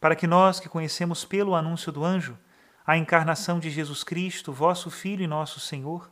[0.00, 2.38] para que nós que conhecemos pelo anúncio do anjo
[2.86, 6.10] a encarnação de Jesus Cristo, vosso Filho e nosso Senhor,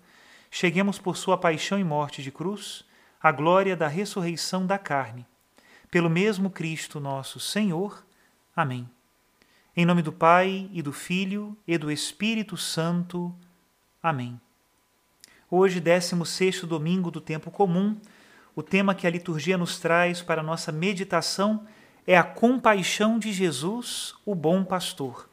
[0.51, 2.85] cheguemos por sua paixão e morte de cruz
[3.23, 5.27] à glória da ressurreição da carne.
[5.91, 8.05] Pelo mesmo Cristo nosso Senhor.
[8.55, 8.89] Amém.
[9.75, 13.35] Em nome do Pai e do Filho e do Espírito Santo.
[14.03, 14.41] Amém.
[15.51, 17.99] Hoje, 16 domingo do tempo comum,
[18.55, 21.67] o tema que a liturgia nos traz para a nossa meditação
[22.07, 25.29] é a compaixão de Jesus, o bom pastor.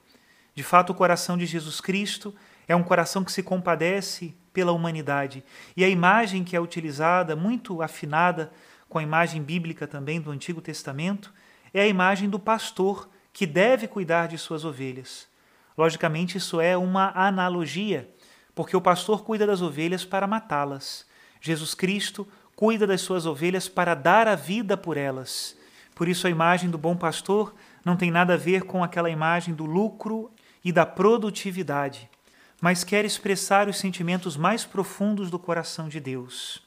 [0.55, 2.33] De fato, o coração de Jesus Cristo
[2.67, 5.43] é um coração que se compadece pela humanidade.
[5.77, 8.51] E a imagem que é utilizada, muito afinada
[8.89, 11.33] com a imagem bíblica também do Antigo Testamento,
[11.73, 15.27] é a imagem do pastor que deve cuidar de suas ovelhas.
[15.77, 18.09] Logicamente, isso é uma analogia,
[18.53, 21.05] porque o pastor cuida das ovelhas para matá-las.
[21.41, 25.57] Jesus Cristo cuida das suas ovelhas para dar a vida por elas.
[25.95, 27.53] Por isso, a imagem do bom pastor
[27.85, 30.31] não tem nada a ver com aquela imagem do lucro
[30.63, 32.09] e da produtividade,
[32.61, 36.63] mas quer expressar os sentimentos mais profundos do coração de Deus.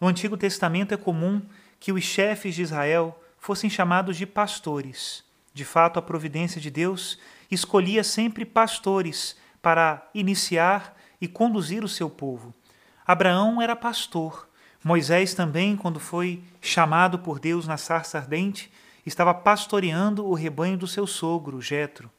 [0.00, 1.42] No Antigo Testamento é comum
[1.80, 5.24] que os chefes de Israel fossem chamados de pastores.
[5.52, 7.18] De fato, a providência de Deus
[7.50, 12.54] escolhia sempre pastores para iniciar e conduzir o seu povo.
[13.06, 14.48] Abraão era pastor,
[14.84, 18.70] Moisés também, quando foi chamado por Deus na sarça ardente,
[19.06, 22.10] estava pastoreando o rebanho do seu sogro, Jetro.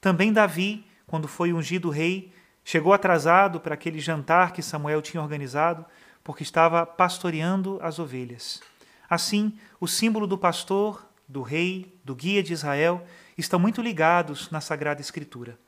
[0.00, 2.32] Também Davi, quando foi ungido rei,
[2.64, 5.84] chegou atrasado para aquele jantar que Samuel tinha organizado,
[6.22, 8.62] porque estava pastoreando as ovelhas.
[9.10, 13.04] Assim, o símbolo do pastor, do rei, do guia de Israel
[13.36, 15.58] estão muito ligados na Sagrada Escritura.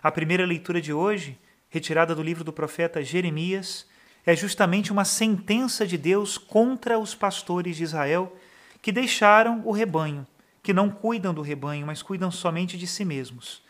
[0.00, 1.36] A primeira leitura de hoje,
[1.68, 3.89] retirada do livro do profeta Jeremias,
[4.24, 8.36] é justamente uma sentença de Deus contra os pastores de Israel
[8.82, 10.26] que deixaram o rebanho,
[10.62, 13.62] que não cuidam do rebanho, mas cuidam somente de si mesmos.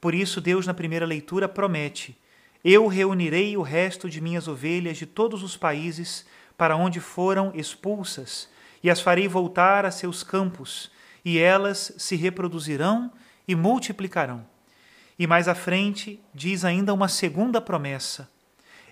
[0.00, 2.16] Por isso, Deus, na primeira leitura, promete:
[2.62, 6.26] Eu reunirei o resto de minhas ovelhas de todos os países
[6.56, 8.48] para onde foram expulsas,
[8.82, 10.90] e as farei voltar a seus campos,
[11.24, 13.10] e elas se reproduzirão
[13.48, 14.46] e multiplicarão.
[15.18, 18.33] E mais à frente, diz ainda uma segunda promessa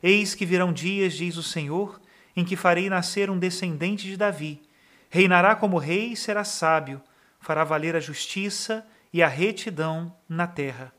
[0.02, 2.00] Eis que virão dias, diz o Senhor,
[2.36, 4.60] em que farei nascer um descendente de Davi.
[5.08, 7.00] Reinará como rei e será sábio,
[7.38, 10.92] fará valer a justiça e a retidão na terra.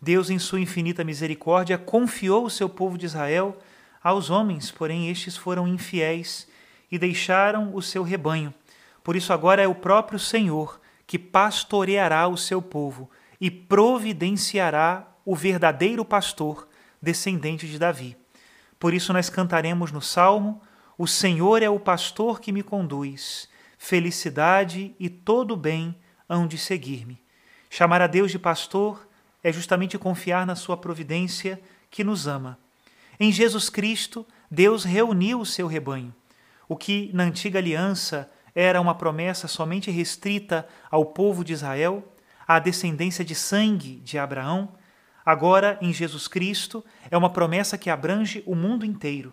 [0.00, 3.58] Deus, em sua infinita misericórdia, confiou o seu povo de Israel
[4.02, 6.48] aos homens, porém estes foram infiéis
[6.90, 8.52] e deixaram o seu rebanho.
[9.04, 13.10] Por isso, agora é o próprio Senhor que pastoreará o seu povo
[13.40, 16.66] e providenciará o verdadeiro pastor,
[17.00, 18.16] descendente de Davi.
[18.80, 20.60] Por isso nós cantaremos no salmo:
[20.96, 23.48] O Senhor é o pastor que me conduz,
[23.78, 25.94] felicidade e todo bem
[26.26, 27.22] hão de seguir-me.
[27.68, 29.06] Chamar a Deus de pastor
[29.44, 31.60] é justamente confiar na sua providência
[31.90, 32.58] que nos ama.
[33.18, 36.14] Em Jesus Cristo, Deus reuniu o seu rebanho.
[36.66, 42.02] O que na antiga aliança era uma promessa somente restrita ao povo de Israel,
[42.48, 44.70] à descendência de sangue de Abraão,
[45.24, 49.32] Agora, em Jesus Cristo, é uma promessa que abrange o mundo inteiro.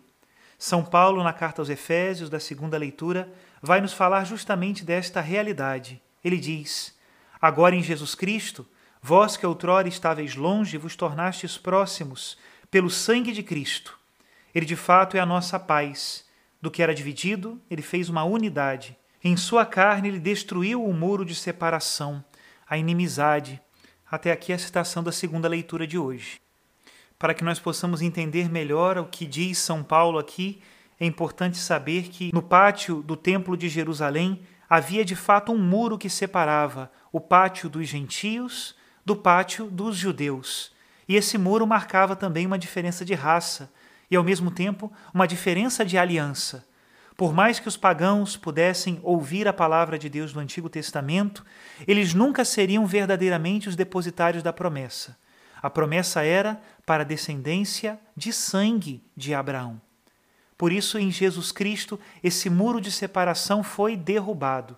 [0.58, 3.32] São Paulo, na carta aos Efésios, da segunda leitura,
[3.62, 6.02] vai nos falar justamente desta realidade.
[6.24, 6.98] Ele diz:
[7.40, 8.68] Agora em Jesus Cristo,
[9.02, 12.38] vós que outrora estáveis longe, vos tornastes próximos
[12.70, 13.98] pelo sangue de Cristo.
[14.54, 16.26] Ele de fato é a nossa paz.
[16.60, 18.98] Do que era dividido, ele fez uma unidade.
[19.24, 22.24] Em sua carne, ele destruiu o muro de separação,
[22.68, 23.62] a inimizade.
[24.10, 26.40] Até aqui a citação da segunda leitura de hoje.
[27.20, 30.62] Para que nós possamos entender melhor o que diz São Paulo aqui,
[31.00, 35.98] é importante saber que no pátio do Templo de Jerusalém havia de fato um muro
[35.98, 38.76] que separava o pátio dos gentios
[39.06, 40.72] do pátio dos judeus.
[41.08, 43.72] E esse muro marcava também uma diferença de raça
[44.12, 46.67] e, ao mesmo tempo, uma diferença de aliança.
[47.18, 51.44] Por mais que os pagãos pudessem ouvir a palavra de Deus do Antigo Testamento,
[51.88, 55.18] eles nunca seriam verdadeiramente os depositários da promessa.
[55.60, 59.82] A promessa era para a descendência de sangue de Abraão.
[60.56, 64.78] Por isso, em Jesus Cristo, esse muro de separação foi derrubado.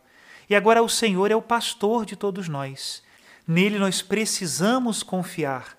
[0.50, 3.04] E agora o Senhor é o pastor de todos nós.
[3.46, 5.78] Nele nós precisamos confiar.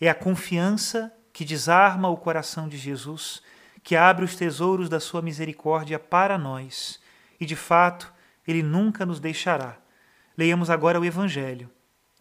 [0.00, 3.42] É a confiança que desarma o coração de Jesus,
[3.82, 7.00] que abre os tesouros da sua misericórdia para nós.
[7.40, 8.12] E de fato,
[8.46, 9.78] ele nunca nos deixará.
[10.36, 11.70] Leiamos agora o Evangelho.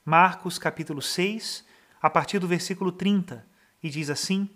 [0.05, 1.65] Marcos capítulo 6,
[2.01, 3.45] a partir do versículo 30,
[3.83, 4.49] e diz assim: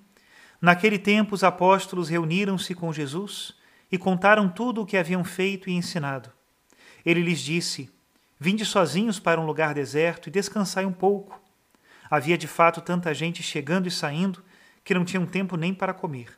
[0.61, 3.53] Naquele tempo os apóstolos reuniram-se com Jesus
[3.91, 6.31] e contaram tudo o que haviam feito e ensinado.
[7.05, 7.89] Ele lhes disse:
[8.39, 11.39] Vinde sozinhos para um lugar deserto e descansai um pouco.
[12.09, 14.43] Havia de fato tanta gente chegando e saindo
[14.83, 16.37] que não tinham tempo nem para comer.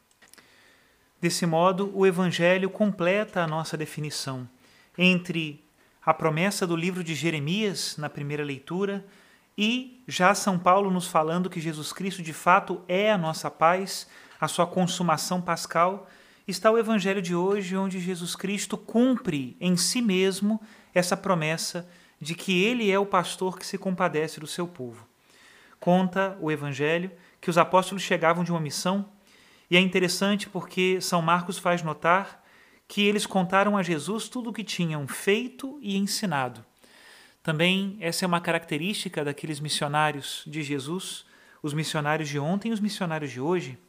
[1.21, 4.49] Desse modo, o Evangelho completa a nossa definição
[4.97, 5.63] entre
[6.03, 9.05] a promessa do livro de Jeremias, na primeira leitura,
[9.55, 14.07] e já São Paulo nos falando que Jesus Cristo de fato é a nossa paz,
[14.39, 16.09] a sua consumação pascal,
[16.47, 20.59] está o Evangelho de hoje, onde Jesus Cristo cumpre em si mesmo
[20.91, 21.87] essa promessa
[22.19, 25.05] de que ele é o pastor que se compadece do seu povo.
[25.79, 29.05] Conta o Evangelho que os apóstolos chegavam de uma missão,
[29.71, 32.43] e é interessante porque São Marcos faz notar
[32.89, 36.65] que eles contaram a Jesus tudo o que tinham feito e ensinado.
[37.41, 41.25] Também essa é uma característica daqueles missionários de Jesus,
[41.63, 43.79] os missionários de ontem e os missionários de hoje.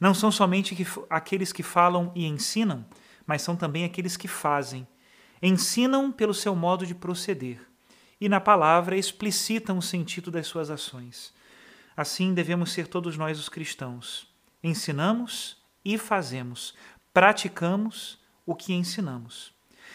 [0.00, 0.76] Não são somente
[1.08, 2.84] aqueles que falam e ensinam,
[3.24, 4.88] mas são também aqueles que fazem.
[5.40, 7.60] Ensinam pelo seu modo de proceder
[8.20, 11.32] e na palavra explicitam o sentido das suas ações.
[11.96, 14.27] Assim devemos ser todos nós os cristãos.
[14.62, 16.74] Ensinamos e fazemos,
[17.12, 19.52] praticamos o que ensinamos.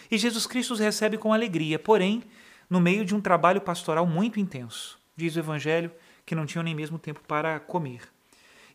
[0.09, 2.23] E Jesus Cristo os recebe com alegria, porém,
[2.69, 4.99] no meio de um trabalho pastoral muito intenso.
[5.15, 5.91] Diz o Evangelho
[6.25, 8.01] que não tinham nem mesmo tempo para comer.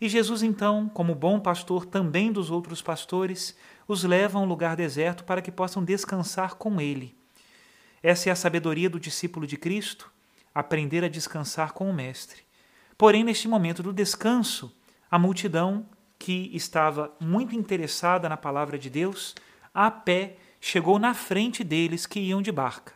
[0.00, 3.56] E Jesus, então, como bom pastor também dos outros pastores,
[3.86, 7.16] os leva a um lugar deserto para que possam descansar com ele.
[8.02, 10.10] Essa é a sabedoria do discípulo de Cristo,
[10.54, 12.42] aprender a descansar com o Mestre.
[12.96, 14.72] Porém, neste momento do descanso,
[15.10, 15.86] a multidão
[16.18, 19.34] que estava muito interessada na palavra de Deus,
[19.72, 22.92] a pé, chegou na frente deles que iam de barca.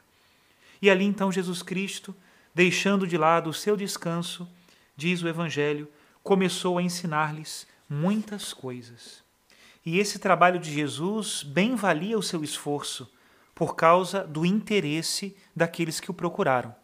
[0.80, 2.14] E ali então Jesus Cristo,
[2.54, 4.48] deixando de lado o seu descanso,
[4.96, 5.88] diz o Evangelho,
[6.22, 9.22] começou a ensinar-lhes muitas coisas.
[9.84, 13.10] E esse trabalho de Jesus bem valia o seu esforço
[13.54, 16.74] por causa do interesse daqueles que o procuraram.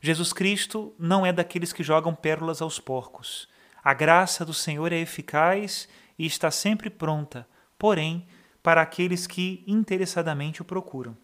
[0.00, 3.48] Jesus Cristo não é daqueles que jogam pérolas aos porcos.
[3.82, 7.46] A graça do Senhor é eficaz e está sempre pronta,
[7.78, 8.26] porém,
[8.62, 11.16] para aqueles que interessadamente o procuram.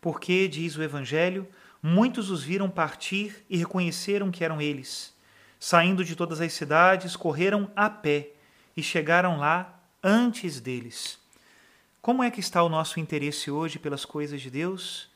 [0.00, 1.48] Porque, diz o Evangelho,
[1.82, 5.14] muitos os viram partir e reconheceram que eram eles.
[5.58, 8.30] Saindo de todas as cidades, correram a pé
[8.76, 11.18] e chegaram lá antes deles.
[12.00, 15.08] Como é que está o nosso interesse hoje pelas coisas de Deus?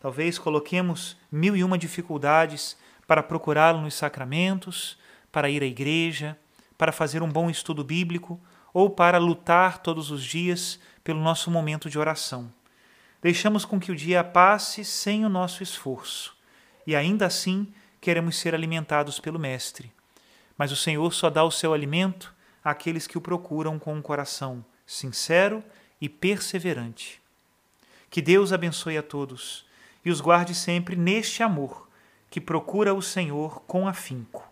[0.00, 2.76] Talvez coloquemos mil e uma dificuldades
[3.06, 4.98] para procurá-lo nos sacramentos,
[5.32, 6.38] para ir à igreja,
[6.78, 8.38] para fazer um bom estudo bíblico
[8.72, 12.52] ou para lutar todos os dias pelo nosso momento de oração.
[13.22, 16.36] Deixamos com que o dia passe sem o nosso esforço
[16.86, 19.92] e ainda assim queremos ser alimentados pelo Mestre.
[20.58, 24.64] Mas o Senhor só dá o seu alimento àqueles que o procuram com um coração
[24.84, 25.64] sincero
[26.00, 27.22] e perseverante.
[28.10, 29.64] Que Deus abençoe a todos
[30.04, 31.88] e os guarde sempre neste amor
[32.28, 34.51] que procura o Senhor com afinco.